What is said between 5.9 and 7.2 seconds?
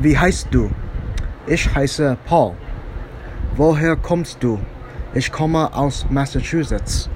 Massachusetts.